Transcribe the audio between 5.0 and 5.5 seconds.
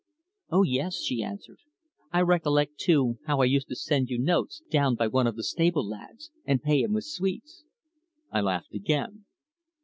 one of the